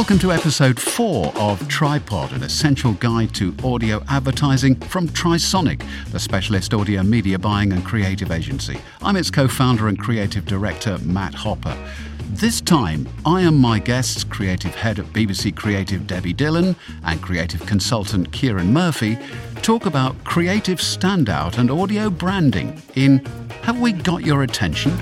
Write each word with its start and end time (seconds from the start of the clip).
Welcome 0.00 0.18
to 0.20 0.32
episode 0.32 0.80
4 0.80 1.34
of 1.36 1.68
Tripod, 1.68 2.32
an 2.32 2.42
essential 2.42 2.94
guide 2.94 3.34
to 3.34 3.54
audio 3.62 4.02
advertising 4.08 4.76
from 4.76 5.06
Trisonic, 5.08 5.84
the 6.10 6.18
specialist 6.18 6.72
audio 6.72 7.02
media 7.02 7.38
buying 7.38 7.74
and 7.74 7.84
creative 7.84 8.30
agency. 8.30 8.80
I'm 9.02 9.14
its 9.16 9.30
co 9.30 9.46
founder 9.46 9.88
and 9.88 9.98
creative 9.98 10.46
director, 10.46 10.96
Matt 11.00 11.34
Hopper. 11.34 11.76
This 12.30 12.62
time, 12.62 13.06
I 13.26 13.42
am 13.42 13.58
my 13.58 13.78
guests, 13.78 14.24
creative 14.24 14.74
head 14.74 14.98
at 14.98 15.04
BBC 15.12 15.54
Creative 15.54 16.06
Debbie 16.06 16.32
Dillon 16.32 16.76
and 17.04 17.20
creative 17.20 17.66
consultant 17.66 18.32
Kieran 18.32 18.72
Murphy, 18.72 19.18
talk 19.56 19.84
about 19.84 20.24
creative 20.24 20.78
standout 20.78 21.58
and 21.58 21.70
audio 21.70 22.08
branding 22.08 22.80
in 22.94 23.18
Have 23.64 23.78
We 23.78 23.92
Got 23.92 24.24
Your 24.24 24.44
Attention? 24.44 24.98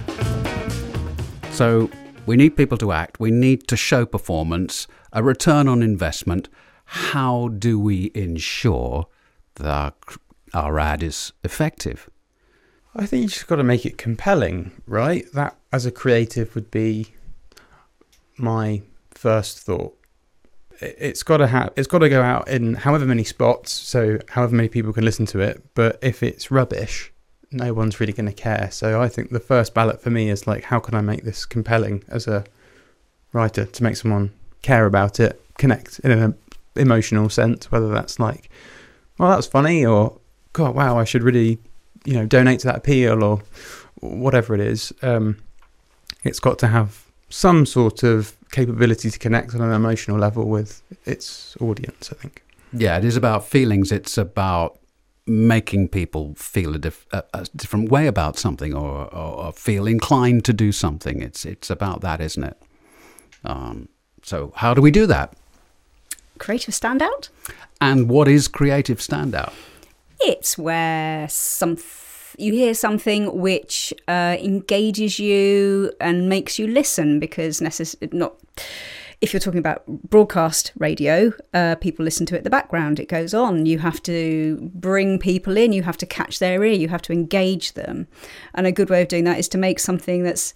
So, 1.53 1.89
we 2.29 2.37
need 2.37 2.57
people 2.57 2.79
to 2.79 2.93
act, 2.93 3.19
we 3.19 3.31
need 3.31 3.67
to 3.69 3.77
show 3.77 4.05
performance, 4.05 4.87
a 5.13 5.23
return 5.23 5.67
on 5.67 5.83
investment. 5.83 6.49
How 6.85 7.49
do 7.49 7.81
we 7.81 8.11
ensure 8.15 9.07
that 9.55 9.95
our 10.53 10.79
ad 10.79 11.03
is 11.03 11.33
effective? 11.43 12.09
I 12.95 13.07
think 13.07 13.23
you 13.23 13.29
just 13.29 13.47
got 13.47 13.57
to 13.57 13.65
make 13.65 13.87
it 13.87 13.99
compelling, 13.99 14.73
right? 14.87 15.25
That, 15.33 15.57
as 15.73 15.87
a 15.87 15.91
creative, 15.91 16.55
would 16.55 16.71
be 16.71 17.15
my 18.37 18.83
first 19.11 19.61
thought. 19.61 19.97
It's 20.81 21.23
got 21.23 21.39
to 21.39 21.47
have, 21.47 21.73
it's 21.77 21.89
got 21.89 21.99
to 21.99 22.09
go 22.09 22.23
out 22.23 22.49
in 22.49 22.75
however 22.75 23.07
many 23.07 23.25
spots, 23.25 23.73
so 23.73 24.19
however 24.29 24.55
many 24.55 24.69
people 24.69 24.93
can 24.93 25.05
listen 25.05 25.27
to 25.27 25.41
it. 25.41 25.63
But 25.75 25.99
if 26.03 26.23
it's 26.23 26.51
rubbish, 26.51 27.13
no 27.51 27.73
one's 27.73 28.01
really 28.01 28.13
going 28.13 28.27
to 28.27 28.33
care. 28.33 28.71
So 28.71 29.01
I 29.01 29.09
think 29.09 29.31
the 29.31 29.41
first 29.41 29.75
ballot 29.75 30.01
for 30.01 30.11
me 30.11 30.29
is 30.29 30.47
like, 30.47 30.65
how 30.65 30.81
can 30.81 30.95
I 30.95 31.01
make 31.01 31.25
this 31.25 31.47
compelling 31.47 32.05
as 32.09 32.27
a 32.27 32.45
writer 33.33 33.65
to 33.65 33.83
make 33.83 33.97
someone 33.97 34.33
care 34.63 34.87
about 34.87 35.21
it, 35.21 35.41
connect 35.59 35.99
in 36.01 36.11
an 36.11 36.35
emotional 36.77 37.29
sense, 37.29 37.71
whether 37.71 37.89
that's 37.89 38.19
like, 38.19 38.51
well, 39.19 39.31
that's 39.31 39.47
funny, 39.47 39.85
or 39.85 40.19
God, 40.53 40.75
wow, 40.75 40.99
I 40.99 41.05
should 41.05 41.23
really, 41.23 41.59
you 42.05 42.15
know, 42.15 42.27
donate 42.27 42.61
to 42.61 42.67
that 42.67 42.77
appeal, 42.77 43.23
or 43.25 43.43
whatever 44.01 44.55
it 44.55 44.61
is. 44.61 44.93
Um, 45.03 45.39
it's 46.25 46.41
got 46.41 46.59
to 46.61 46.69
have 46.69 47.05
some 47.29 47.67
sort 47.67 48.03
of 48.03 48.35
capability 48.51 49.11
to 49.11 49.19
connect 49.19 49.55
on 49.55 49.61
an 49.61 49.73
emotional 49.73 50.19
level 50.19 50.49
with 50.49 50.83
its 51.05 51.57
audience. 51.61 52.11
I 52.13 52.17
think. 52.17 52.43
Yeah, 52.73 52.99
it 52.99 53.05
is 53.05 53.17
about 53.17 53.47
feelings. 53.47 53.93
It's 53.93 54.19
about 54.19 54.79
making 55.29 55.89
people 55.89 56.35
feel 56.35 56.75
a, 56.75 56.79
diff- 56.79 57.07
a, 57.13 57.23
a 57.35 57.47
different 57.55 57.91
way 57.91 58.07
about 58.07 58.39
something 58.39 58.75
or, 58.75 59.13
or, 59.15 59.47
or, 59.47 59.53
feel 59.53 59.87
inclined 59.87 60.45
to 60.47 60.53
do 60.53 60.73
something. 60.73 61.23
It's 61.23 61.45
it's 61.45 61.71
about 61.71 62.01
that, 62.01 62.21
isn't 62.21 62.45
it? 62.45 62.57
Um, 63.45 63.89
so 64.23 64.53
how 64.57 64.75
do 64.75 64.83
we 64.83 64.91
do 64.91 65.07
that? 65.07 65.35
Creative 66.39 66.75
standout. 66.75 67.29
And 67.81 68.09
what 68.09 68.29
is 68.29 68.49
creative 68.49 68.99
standout? 68.99 69.53
It's 70.21 70.59
where 70.59 71.29
some 71.29 71.77
you 72.39 72.53
hear 72.53 72.73
something 72.75 73.41
which 73.41 73.93
uh, 74.07 74.37
engages 74.41 75.19
you 75.19 75.93
and 76.01 76.29
makes 76.29 76.59
you 76.59 76.69
listen 76.69 77.19
because 77.19 77.61
necess- 77.61 78.13
not 78.13 78.37
if 79.21 79.33
you're 79.33 79.41
talking 79.41 79.59
about 79.59 79.85
broadcast 79.87 80.73
radio, 80.79 81.33
uh, 81.53 81.75
people 81.77 82.05
listen 82.05 82.25
to 82.27 82.35
it 82.35 82.39
in 82.39 82.45
the 82.45 82.51
background. 82.51 83.01
It 83.01 83.09
goes 83.09 83.35
on. 83.35 83.67
You 83.67 83.79
have 83.79 84.03
to 84.05 84.71
bring 84.75 85.19
people 85.19 85.57
in. 85.57 85.73
You 85.73 85.83
have 85.83 85.97
to 85.99 86.07
catch 86.07 86.39
their 86.39 86.63
ear. 86.65 86.75
You 86.75 86.89
have 86.89 87.03
to 87.03 87.13
engage 87.13 87.73
them. 87.73 88.07
And 88.55 88.67
a 88.67 88.73
good 88.73 88.91
way 88.91 89.03
of 89.03 89.09
doing 89.09 89.25
that 89.25 89.39
is 89.39 89.49
to 89.49 89.59
make 89.59 89.81
something 89.81 90.23
that's 90.23 90.55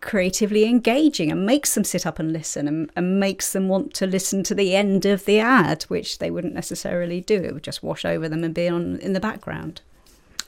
creatively 0.00 0.64
engaging 0.64 1.30
and 1.30 1.46
makes 1.46 1.74
them 1.74 1.84
sit 1.84 2.06
up 2.06 2.18
and 2.18 2.32
listen 2.32 2.68
and, 2.68 2.90
and 2.96 3.18
makes 3.18 3.52
them 3.52 3.68
want 3.68 3.94
to 3.94 4.06
listen 4.06 4.42
to 4.42 4.54
the 4.54 4.76
end 4.76 5.06
of 5.06 5.24
the 5.24 5.40
ad, 5.40 5.84
which 5.84 6.18
they 6.18 6.30
wouldn't 6.30 6.54
necessarily 6.54 7.22
do. 7.22 7.42
It 7.42 7.54
would 7.54 7.64
just 7.64 7.82
wash 7.82 8.04
over 8.04 8.28
them 8.28 8.44
and 8.44 8.54
be 8.54 8.68
on 8.68 8.98
in 8.98 9.14
the 9.14 9.20
background. 9.20 9.80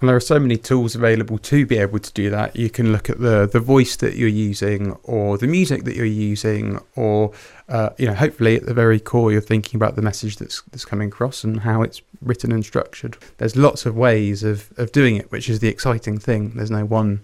And 0.01 0.09
there 0.09 0.17
are 0.17 0.21
so 0.21 0.39
many 0.39 0.57
tools 0.57 0.95
available 0.95 1.39
to 1.39 1.67
be 1.67 1.77
able 1.79 1.99
to 1.99 2.13
do 2.13 2.31
that. 2.31 2.55
You 2.55 2.71
can 2.71 2.93
look 2.93 3.11
at 3.11 3.19
the 3.19 3.49
the 3.51 3.61
voice 3.61 3.97
that 3.97 4.15
you're 4.15 4.29
using, 4.29 4.93
or 5.03 5.39
the 5.39 5.47
music 5.49 5.85
that 5.85 5.97
you're 5.97 6.07
using, 6.07 6.79
or 6.95 7.33
uh, 7.69 7.91
you 7.99 8.07
know, 8.07 8.15
hopefully 8.15 8.57
at 8.57 8.67
the 8.67 8.75
very 8.75 9.01
core, 9.01 9.33
you're 9.33 9.41
thinking 9.41 9.77
about 9.77 9.97
the 9.97 10.03
message 10.03 10.37
that's 10.37 10.63
that's 10.71 10.85
coming 10.85 11.09
across 11.09 11.43
and 11.43 11.61
how 11.61 11.83
it's 11.83 12.01
written 12.23 12.53
and 12.53 12.65
structured. 12.65 13.17
There's 13.39 13.57
lots 13.57 13.87
of 13.87 13.97
ways 13.97 14.45
of 14.45 14.73
of 14.77 14.93
doing 14.93 15.17
it, 15.17 15.33
which 15.33 15.49
is 15.49 15.59
the 15.59 15.69
exciting 15.69 16.19
thing. 16.19 16.51
There's 16.51 16.71
no 16.71 16.85
one 16.85 17.21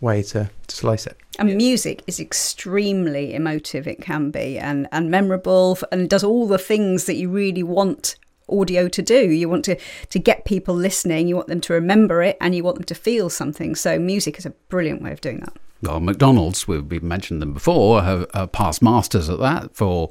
way 0.00 0.22
to, 0.22 0.50
to 0.66 0.76
slice 0.76 1.06
it. 1.06 1.16
And 1.38 1.56
music 1.56 2.02
is 2.06 2.20
extremely 2.20 3.34
emotive. 3.34 3.86
It 3.88 4.00
can 4.00 4.30
be 4.30 4.58
and 4.58 4.88
and 4.92 5.10
memorable, 5.10 5.78
and 5.92 6.08
does 6.08 6.24
all 6.24 6.46
the 6.46 6.58
things 6.58 7.04
that 7.04 7.14
you 7.16 7.28
really 7.28 7.62
want 7.62 8.16
audio 8.48 8.88
to 8.88 9.02
do. 9.02 9.30
You 9.30 9.48
want 9.48 9.64
to 9.66 9.76
to 10.10 10.18
get 10.18 10.44
people 10.44 10.74
listening, 10.74 11.28
you 11.28 11.36
want 11.36 11.48
them 11.48 11.60
to 11.62 11.72
remember 11.72 12.22
it, 12.22 12.36
and 12.40 12.54
you 12.54 12.64
want 12.64 12.76
them 12.76 12.84
to 12.84 12.94
feel 12.94 13.30
something. 13.30 13.74
So 13.74 13.98
music 13.98 14.38
is 14.38 14.46
a 14.46 14.50
brilliant 14.68 15.02
way 15.02 15.12
of 15.12 15.20
doing 15.20 15.40
that. 15.40 15.56
Well, 15.82 16.00
McDonald's, 16.00 16.66
we've 16.66 17.02
mentioned 17.02 17.42
them 17.42 17.52
before, 17.52 18.02
have, 18.02 18.26
have 18.32 18.52
past 18.52 18.80
masters 18.80 19.28
at 19.28 19.38
that 19.40 19.76
for 19.76 20.08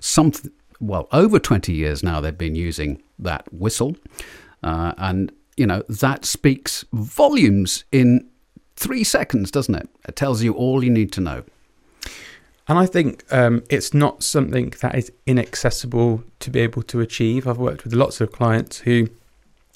some, 0.00 0.32
well, 0.78 1.08
over 1.10 1.38
20 1.40 1.72
years 1.72 2.02
now 2.02 2.20
they've 2.20 2.36
been 2.36 2.54
using 2.54 3.02
that 3.18 3.52
whistle. 3.52 3.96
Uh, 4.62 4.92
and, 4.98 5.32
you 5.56 5.66
know, 5.66 5.82
that 5.88 6.24
speaks 6.24 6.84
volumes 6.92 7.84
in 7.90 8.28
three 8.76 9.02
seconds, 9.02 9.50
doesn't 9.50 9.74
it? 9.74 9.88
It 10.06 10.14
tells 10.14 10.42
you 10.42 10.52
all 10.52 10.84
you 10.84 10.90
need 10.90 11.12
to 11.12 11.20
know. 11.20 11.44
And 12.68 12.78
I 12.78 12.86
think 12.86 13.24
um, 13.30 13.62
it's 13.70 13.94
not 13.94 14.22
something 14.22 14.74
that 14.80 14.94
is 14.96 15.12
inaccessible 15.24 16.24
to 16.40 16.50
be 16.50 16.60
able 16.60 16.82
to 16.84 17.00
achieve. 17.00 17.46
I've 17.46 17.58
worked 17.58 17.84
with 17.84 17.92
lots 17.92 18.20
of 18.20 18.32
clients 18.32 18.78
who 18.78 19.08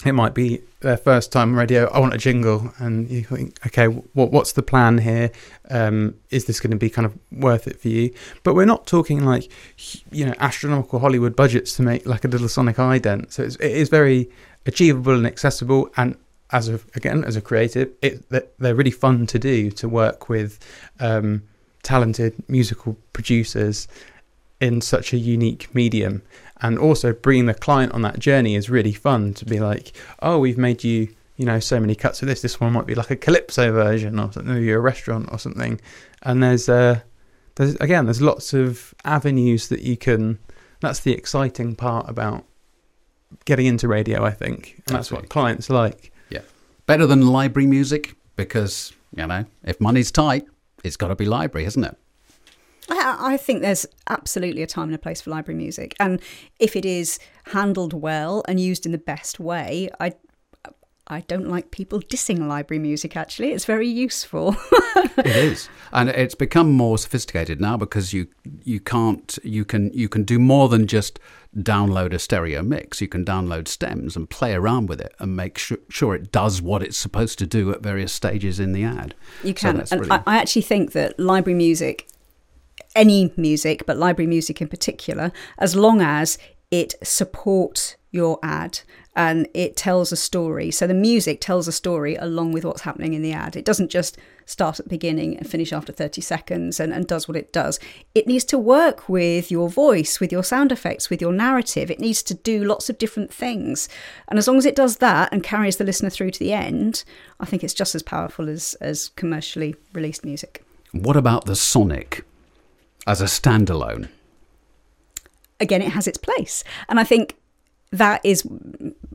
it 0.05 0.12
might 0.12 0.34
be 0.34 0.62
their 0.81 0.97
first 0.97 1.31
time 1.31 1.56
radio. 1.56 1.87
I 1.91 1.99
want 2.01 2.15
a 2.15 2.19
jingle, 2.19 2.73
and 2.78 3.09
you 3.11 3.23
think, 3.23 3.59
okay, 3.67 3.87
what 3.87 4.33
what's 4.33 4.53
the 4.53 4.62
plan 4.62 4.99
here? 4.99 5.31
Um, 5.69 6.15
is 6.31 6.47
this 6.47 6.59
going 6.59 6.71
to 6.71 6.77
be 6.77 6.91
kind 6.91 7.06
of 7.06 7.17
worth 7.31 7.67
it 7.67 7.81
for 7.81 7.89
you? 7.89 8.12
But 8.43 8.55
we're 8.55 8.65
not 8.65 8.87
talking 8.87 9.25
like 9.25 9.51
you 10.11 10.25
know 10.27 10.34
astronomical 10.39 10.99
Hollywood 10.99 11.37
budgets 11.37 11.77
to 11.77 11.83
make 11.83 12.07
like 12.07 12.25
a 12.25 12.28
little 12.28 12.49
sonic 12.49 12.77
ident. 12.77 13.33
So 13.33 13.43
it's, 13.43 13.57
it 13.57 13.72
is 13.72 13.89
very 13.89 14.31
achievable 14.67 15.15
and 15.15 15.27
accessible. 15.27 15.91
And 15.97 16.17
as 16.51 16.69
a 16.69 16.81
again 16.95 17.22
as 17.25 17.37
a 17.37 17.41
creative, 17.41 17.93
it 18.03 18.28
they're 18.31 18.75
really 18.75 18.91
fun 18.91 19.27
to 19.28 19.39
do 19.39 19.71
to 19.72 19.89
work 19.89 20.28
with. 20.28 20.59
Um, 20.99 21.43
talented 21.82 22.34
musical 22.48 22.96
producers 23.12 23.88
in 24.60 24.80
such 24.80 25.12
a 25.12 25.16
unique 25.16 25.74
medium. 25.74 26.22
And 26.62 26.78
also 26.78 27.12
bringing 27.12 27.46
the 27.46 27.54
client 27.54 27.92
on 27.92 28.02
that 28.02 28.18
journey 28.18 28.54
is 28.54 28.68
really 28.68 28.92
fun 28.92 29.32
to 29.34 29.44
be 29.46 29.58
like, 29.58 29.92
oh, 30.20 30.38
we've 30.38 30.58
made 30.58 30.84
you, 30.84 31.08
you 31.36 31.46
know, 31.46 31.58
so 31.58 31.80
many 31.80 31.94
cuts 31.94 32.20
of 32.20 32.28
this. 32.28 32.42
This 32.42 32.60
one 32.60 32.74
might 32.74 32.86
be 32.86 32.94
like 32.94 33.10
a 33.10 33.16
calypso 33.16 33.72
version 33.72 34.18
or 34.18 34.30
something, 34.32 34.52
maybe 34.52 34.70
a 34.70 34.78
restaurant 34.78 35.30
or 35.32 35.38
something. 35.38 35.80
And 36.22 36.42
there's, 36.42 36.68
uh, 36.68 37.00
there's 37.54 37.74
again, 37.76 38.04
there's 38.04 38.22
lots 38.22 38.52
of 38.52 38.94
avenues 39.04 39.68
that 39.68 39.80
you 39.80 39.97
can. 39.97 40.38
That's 40.80 41.00
the 41.00 41.12
exciting 41.12 41.76
part 41.76 42.08
about 42.08 42.44
getting 43.44 43.66
into 43.66 43.88
radio, 43.88 44.24
I 44.24 44.30
think, 44.30 44.82
and 44.86 44.97
that's 44.97 45.12
what 45.12 45.28
clients 45.28 45.68
like. 45.70 46.12
Yeah, 46.30 46.41
better 46.86 47.06
than 47.06 47.26
library 47.26 47.66
music 47.66 48.16
because 48.36 48.92
you 49.14 49.26
know 49.26 49.44
if 49.64 49.80
money's 49.80 50.10
tight, 50.10 50.47
it's 50.84 50.96
got 50.96 51.08
to 51.08 51.16
be 51.16 51.26
library, 51.26 51.64
hasn't 51.64 51.86
it? 51.86 51.96
I 52.92 53.36
think 53.36 53.62
there's 53.62 53.86
absolutely 54.08 54.62
a 54.62 54.66
time 54.66 54.88
and 54.88 54.94
a 54.94 54.98
place 54.98 55.20
for 55.20 55.30
library 55.30 55.56
music, 55.56 55.94
and 56.00 56.20
if 56.58 56.74
it 56.74 56.84
is 56.84 57.18
handled 57.46 57.92
well 57.92 58.42
and 58.48 58.58
used 58.58 58.84
in 58.84 58.92
the 58.92 58.98
best 58.98 59.38
way, 59.38 59.91
I 60.00 60.14
I 61.10 61.21
don't 61.26 61.48
like 61.48 61.72
people 61.72 62.00
dissing 62.00 62.47
library 62.47 62.78
music. 62.78 63.16
Actually, 63.16 63.50
it's 63.50 63.65
very 63.65 63.88
useful. 63.88 64.56
it 65.19 65.26
is, 65.26 65.69
and 65.93 66.09
it's 66.09 66.37
become 66.37 66.71
more 66.71 66.98
sophisticated 66.98 67.60
now 67.60 67.76
because 67.76 68.12
you 68.12 68.28
you 68.62 68.78
can't 68.78 69.37
you 69.43 69.65
can 69.65 69.92
you 69.92 70.09
can 70.09 70.22
do 70.22 70.39
more 70.39 70.68
than 70.68 70.86
just 70.86 71.18
download 71.57 72.15
a 72.15 72.18
stereo 72.21 72.62
mix. 72.62 73.01
You 73.01 73.09
can 73.09 73.24
download 73.24 73.66
stems 73.66 74.15
and 74.15 74.30
play 74.30 74.54
around 74.54 74.89
with 74.89 75.01
it 75.01 75.12
and 75.18 75.36
make 75.36 75.59
sure, 75.59 75.78
sure 75.89 76.15
it 76.15 76.30
does 76.30 76.62
what 76.62 76.80
it's 76.80 76.97
supposed 76.97 77.41
to 77.41 77.47
do 77.47 77.72
at 77.72 77.83
various 77.83 78.12
stages 78.12 78.60
in 78.60 78.72
the 78.72 78.84
ad. 78.84 79.16
You 79.42 79.53
can. 79.53 79.84
So 79.86 79.97
and 79.97 80.12
I, 80.12 80.22
I 80.27 80.36
actually 80.36 80.62
think 80.62 80.92
that 80.92 81.18
library 81.18 81.57
music, 81.57 82.07
any 82.95 83.33
music, 83.36 83.84
but 83.84 83.97
library 83.97 84.28
music 84.28 84.62
in 84.62 84.68
particular, 84.68 85.33
as 85.59 85.74
long 85.74 86.01
as 86.01 86.39
it 86.71 86.95
supports 87.03 87.97
your 88.12 88.39
ad 88.45 88.80
and 89.21 89.47
it 89.53 89.77
tells 89.77 90.13
a 90.13 90.17
story. 90.17 90.71
So 90.71 90.87
the 90.87 90.95
music 90.95 91.43
tells 91.43 91.69
a 91.69 91.72
story 91.72 92.17
along 92.17 92.53
with 92.53 92.65
what's 92.65 92.81
happening 92.81 93.13
in 93.13 93.21
the 93.21 93.34
ad. 93.34 93.55
It 93.55 93.67
doesn't 93.67 93.91
just 93.91 94.17
start 94.47 94.81
at 94.81 94.87
the 94.87 94.97
beginning 94.97 95.37
and 95.37 95.47
finish 95.49 95.75
after 95.75 95.93
30 95.93 96.22
seconds 96.22 96.81
and, 96.81 96.91
and 96.91 97.07
does 97.07 97.28
what 97.28 97.37
it 97.37 97.53
does. 97.53 97.78
It 98.15 98.27
needs 98.27 98.47
to 98.47 98.57
work 98.57 99.11
with 99.11 99.51
your 99.51 99.69
voice, 99.69 100.21
with 100.21 100.33
your 100.33 100.43
sound 100.43 100.72
effects, 100.72 101.11
with 101.11 101.21
your 101.21 101.34
narrative. 101.34 101.91
It 101.91 102.01
needs 102.01 102.22
to 102.25 102.34
do 102.34 102.65
lots 102.65 102.89
of 102.89 102.97
different 102.97 103.31
things. 103.31 103.91
And 104.28 104.39
as 104.39 104.49
long 104.49 104.57
as 104.57 104.65
it 104.65 104.75
does 104.75 104.97
that 104.97 105.31
and 105.31 105.43
carries 105.43 105.77
the 105.77 105.84
listener 105.84 106.09
through 106.09 106.31
to 106.31 106.39
the 106.39 106.55
end, 106.55 107.05
I 107.39 107.45
think 107.45 107.63
it's 107.63 107.75
just 107.75 107.95
as 107.95 108.03
powerful 108.03 108.49
as, 108.49 108.72
as 108.81 109.11
commercially 109.17 109.77
released 109.93 110.25
music. 110.25 110.65
What 110.93 111.19
about 111.19 111.45
the 111.45 111.57
Sonic 111.57 112.25
as 113.07 113.21
a 113.21 113.27
standalone? 113.27 114.09
again, 115.61 115.83
it 115.83 115.91
has 115.91 116.09
its 116.09 116.19
place. 116.19 116.65
And 116.89 116.99
I 116.99 117.05
think 117.05 117.37
that 117.92 118.21
is 118.25 118.42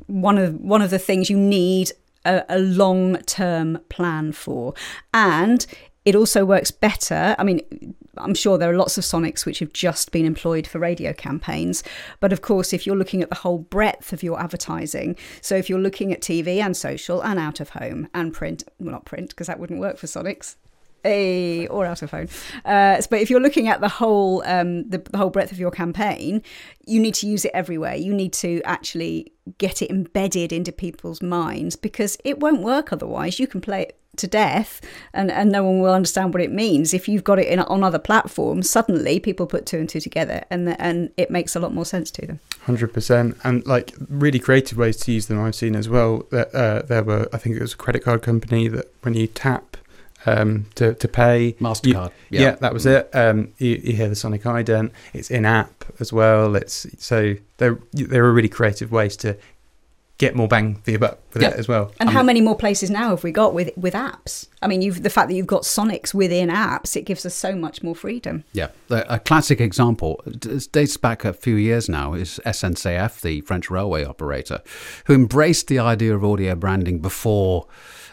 one 0.08 0.38
of 0.38 0.56
one 0.56 0.82
of 0.82 0.90
the 0.90 1.00
things 1.00 1.30
you 1.30 1.38
need 1.38 1.92
a, 2.26 2.44
a 2.50 2.60
long 2.60 3.18
term 3.24 3.80
plan 3.90 4.32
for. 4.32 4.74
And 5.14 5.66
it 6.04 6.16
also 6.16 6.46
works 6.46 6.70
better. 6.70 7.36
I 7.40 7.44
mean, 7.44 7.96
I'm 8.18 8.36
sure 8.36 8.58
there 8.58 8.70
are 8.70 8.78
lots 8.78 8.98
of 8.98 9.04
Sonics 9.04 9.46
which 9.46 9.60
have 9.60 9.74
just 9.74 10.12
been 10.12 10.26
employed 10.26 10.68
for 10.68 10.78
radio 10.78 11.14
campaigns. 11.14 11.84
But 12.20 12.32
of 12.32 12.42
course, 12.42 12.74
if 12.74 12.86
you're 12.86 12.96
looking 12.96 13.24
at 13.24 13.30
the 13.30 13.36
whole 13.36 13.58
breadth 13.58 14.14
of 14.14 14.22
your 14.22 14.40
advertising, 14.40 15.18
so 15.42 15.56
if 15.56 15.68
you're 15.68 15.80
looking 15.80 16.14
at 16.14 16.22
TV 16.22 16.60
and 16.60 16.78
social 16.78 17.24
and 17.24 17.40
out 17.40 17.60
of 17.60 17.70
home 17.70 18.08
and 18.14 18.34
print, 18.34 18.64
well, 18.80 18.92
not 18.92 19.06
print, 19.06 19.30
because 19.30 19.48
that 19.48 19.60
wouldn't 19.60 19.80
work 19.80 19.98
for 19.98 20.06
Sonics. 20.06 20.56
Hey, 21.06 21.68
or 21.68 21.86
out 21.86 22.02
of 22.02 22.10
phone. 22.10 22.30
Uh, 22.66 23.00
but 23.12 23.20
if 23.20 23.30
you're 23.30 23.40
looking 23.40 23.68
at 23.68 23.80
the 23.80 23.88
whole 23.88 24.42
um, 24.48 24.90
the, 24.90 24.98
the 24.98 25.20
whole 25.20 25.30
breadth 25.30 25.52
of 25.52 25.60
your 25.60 25.70
campaign, 25.70 26.42
you 26.88 27.00
need 27.00 27.14
to 27.16 27.28
use 27.28 27.46
it 27.46 27.52
everywhere. 27.54 27.94
You 27.94 28.12
need 28.12 28.34
to 28.34 28.60
actually 28.64 29.32
get 29.60 29.84
it 29.84 29.92
embedded 29.92 30.52
into 30.52 30.72
people's 30.72 31.22
minds 31.22 31.76
because 31.76 32.18
it 32.26 32.40
won't 32.40 32.64
work 32.64 32.92
otherwise. 32.92 33.40
You 33.40 33.46
can 33.46 33.62
play 33.62 33.84
it 33.84 34.00
to 34.18 34.26
death 34.28 34.82
and, 35.14 35.32
and 35.32 35.52
no 35.52 35.64
one 35.64 35.80
will 35.80 35.94
understand 35.94 36.34
what 36.34 36.42
it 36.42 36.52
means. 36.52 36.92
If 36.92 37.08
you've 37.08 37.24
got 37.24 37.38
it 37.38 37.48
in, 37.50 37.60
on 37.60 37.84
other 37.84 38.00
platforms, 38.00 38.68
suddenly 38.68 39.20
people 39.20 39.46
put 39.46 39.68
two 39.68 39.78
and 39.78 39.88
two 39.88 40.00
together 40.00 40.44
and, 40.50 40.68
the, 40.68 40.82
and 40.82 41.12
it 41.18 41.30
makes 41.30 41.56
a 41.56 41.60
lot 41.60 41.74
more 41.74 41.86
sense 41.86 42.10
to 42.12 42.26
them. 42.26 42.40
100%. 42.66 43.38
And 43.44 43.64
like 43.68 43.94
really 44.10 44.40
creative 44.40 44.78
ways 44.78 44.98
to 44.98 45.12
use 45.12 45.28
them 45.28 45.40
I've 45.40 45.54
seen 45.54 45.76
as 45.76 45.88
well. 45.88 46.24
That 46.32 46.56
uh, 46.56 46.82
There 46.84 47.04
were, 47.04 47.28
I 47.32 47.38
think 47.38 47.58
it 47.58 47.62
was 47.62 47.74
a 47.74 47.78
credit 47.78 48.04
card 48.04 48.24
company 48.24 48.68
that 48.70 48.92
when 49.04 49.14
you 49.14 49.28
tap 49.28 49.75
um, 50.26 50.66
to, 50.76 50.94
to 50.96 51.08
pay. 51.08 51.54
Mastercard. 51.54 52.12
You, 52.30 52.40
yeah. 52.40 52.42
yeah. 52.42 52.56
that 52.56 52.74
was 52.74 52.86
it. 52.86 53.10
Um, 53.14 53.54
you, 53.58 53.82
you, 53.84 53.94
hear 53.94 54.10
the 54.10 54.16
Sonic 54.16 54.44
ident. 54.44 54.92
It's 55.14 55.32
in 55.32 55.46
app 55.46 55.86
as 56.00 56.12
well. 56.12 56.56
It's 56.56 56.88
so 56.98 57.36
there. 57.58 57.80
There 57.94 58.26
are 58.26 58.34
really 58.34 58.50
creative 58.50 58.92
ways 58.92 59.16
to 59.18 59.38
get 60.18 60.36
more 60.36 60.48
bang 60.48 60.76
for 60.76 60.92
your 60.92 61.00
buck 61.00 61.20
with 61.34 61.44
yeah. 61.44 61.50
it 61.50 61.56
as 61.56 61.68
well. 61.68 61.92
And 62.00 62.10
I 62.10 62.14
how 62.14 62.22
um, 62.22 62.26
many 62.26 62.42
more 62.42 62.56
places 62.56 62.90
now 62.90 63.10
have 63.10 63.24
we 63.24 63.32
got 63.32 63.54
with 63.54 63.72
with 63.76 63.94
apps? 63.94 64.48
I 64.62 64.68
mean, 64.68 64.82
you've 64.82 65.04
the 65.04 65.10
fact 65.10 65.28
that 65.30 65.36
you've 65.36 65.48
got 65.48 65.64
Sonics 65.64 66.14
within 66.14 66.50
apps, 66.50 66.96
it 66.96 67.04
gives 67.04 67.26
us 67.26 67.36
so 67.36 67.56
much 67.56 67.84
more 67.84 67.96
freedom. 67.96 68.44
Yeah, 68.54 68.70
a 68.90 69.20
classic 69.20 69.60
example 69.60 70.22
dates 70.72 70.98
back 70.98 71.26
a 71.26 71.34
few 71.34 71.56
years 71.56 71.90
now 71.90 72.14
is 72.14 72.40
SNCF, 72.46 73.22
the 73.22 73.42
French 73.42 73.70
railway 73.70 74.06
operator, 74.06 74.62
who 75.06 75.14
embraced 75.14 75.68
the 75.68 75.80
idea 75.80 76.16
of 76.16 76.24
audio 76.24 76.56
branding 76.56 77.00
before. 77.00 77.68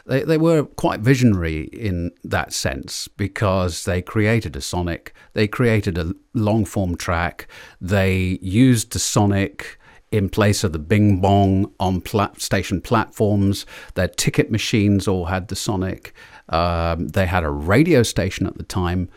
They, 0.04 0.24
they 0.24 0.36
were 0.36 0.64
quite 0.64 0.98
visionary 0.98 1.66
in 1.66 2.10
that 2.24 2.52
sense 2.52 3.06
because 3.06 3.84
they 3.84 4.02
created 4.02 4.56
a 4.56 4.60
Sonic, 4.60 5.14
they 5.32 5.46
created 5.46 5.96
a 5.96 6.12
long 6.34 6.64
form 6.64 6.96
track, 6.96 7.46
they 7.80 8.40
used 8.42 8.94
the 8.94 8.98
Sonic 8.98 9.78
in 10.12 10.28
place 10.28 10.62
of 10.62 10.72
the 10.72 10.78
bing 10.78 11.20
bong 11.20 11.72
on 11.80 12.02
station 12.36 12.80
platforms. 12.80 13.66
Their 13.94 14.08
ticket 14.08 14.50
machines 14.50 15.08
all 15.08 15.24
had 15.24 15.48
the 15.48 15.56
Sonic. 15.56 16.14
Um, 16.48 17.08
they 17.08 17.26
had 17.26 17.42
a 17.42 17.50
radio 17.50 18.02
station 18.02 18.46
at 18.46 18.58
the 18.58 18.62
time 18.62 19.08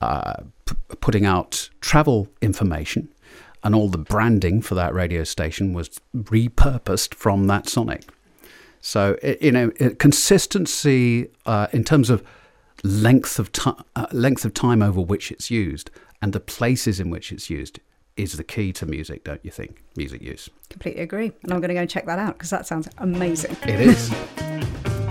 uh, 0.00 0.42
p- 0.66 0.76
putting 1.00 1.24
out 1.24 1.70
travel 1.80 2.28
information, 2.40 3.08
and 3.64 3.74
all 3.74 3.88
the 3.88 3.98
branding 3.98 4.60
for 4.60 4.74
that 4.74 4.92
radio 4.94 5.24
station 5.24 5.72
was 5.72 6.00
repurposed 6.14 7.14
from 7.14 7.46
that 7.46 7.68
Sonic. 7.68 8.08
So, 8.80 9.16
you 9.40 9.52
know, 9.52 9.70
consistency 9.98 11.28
uh, 11.46 11.68
in 11.72 11.84
terms 11.84 12.10
of 12.10 12.22
length 12.82 13.38
of, 13.38 13.52
t- 13.52 13.70
uh, 13.94 14.06
length 14.10 14.44
of 14.44 14.52
time 14.52 14.82
over 14.82 15.00
which 15.00 15.30
it's 15.30 15.52
used 15.52 15.90
and 16.20 16.32
the 16.32 16.40
places 16.40 16.98
in 16.98 17.08
which 17.08 17.30
it's 17.30 17.48
used 17.48 17.78
is 18.16 18.34
the 18.34 18.44
key 18.44 18.72
to 18.74 18.86
music, 18.86 19.24
don't 19.24 19.44
you 19.44 19.50
think? 19.50 19.82
Music 19.96 20.22
use. 20.22 20.48
Completely 20.68 21.02
agree. 21.02 21.32
And 21.42 21.52
I'm 21.52 21.60
going 21.60 21.68
to 21.68 21.74
go 21.74 21.80
and 21.80 21.90
check 21.90 22.06
that 22.06 22.18
out 22.18 22.38
because 22.38 22.50
that 22.50 22.66
sounds 22.66 22.88
amazing. 22.98 23.56
It 23.62 23.80
is. 23.80 24.10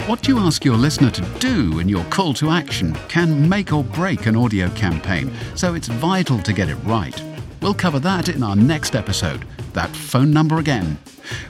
What 0.07 0.23
do 0.23 0.31
you 0.31 0.39
ask 0.39 0.65
your 0.65 0.77
listener 0.77 1.11
to 1.11 1.21
do 1.39 1.79
in 1.79 1.87
your 1.87 2.03
call 2.05 2.33
to 2.35 2.49
action 2.49 2.95
can 3.07 3.47
make 3.47 3.71
or 3.71 3.83
break 3.83 4.25
an 4.25 4.35
audio 4.35 4.69
campaign, 4.71 5.31
so 5.55 5.75
it's 5.75 5.87
vital 5.87 6.39
to 6.39 6.53
get 6.53 6.69
it 6.69 6.77
right. 6.83 7.21
We'll 7.61 7.75
cover 7.75 7.99
that 7.99 8.27
in 8.27 8.41
our 8.41 8.55
next 8.55 8.95
episode. 8.95 9.45
That 9.73 9.95
phone 9.95 10.31
number 10.31 10.57
again. 10.57 10.97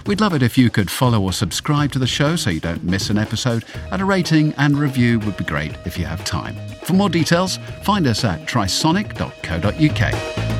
We'd 0.05 0.19
love 0.19 0.33
it 0.33 0.43
if 0.43 0.57
you 0.57 0.69
could 0.69 0.91
follow 0.91 1.21
or 1.21 1.31
subscribe 1.31 1.93
to 1.93 1.99
the 1.99 2.05
show 2.05 2.35
so 2.35 2.49
you 2.49 2.59
don't 2.59 2.83
miss 2.83 3.09
an 3.09 3.17
episode, 3.17 3.63
and 3.91 4.01
a 4.01 4.05
rating 4.05 4.53
and 4.57 4.77
review 4.77 5.19
would 5.19 5.37
be 5.37 5.45
great 5.45 5.71
if 5.85 5.97
you 5.97 6.05
have 6.05 6.25
time. 6.25 6.55
For 6.83 6.93
more 6.93 7.09
details, 7.09 7.57
find 7.83 8.05
us 8.05 8.25
at 8.25 8.47
trisonic.co.uk. 8.47 10.50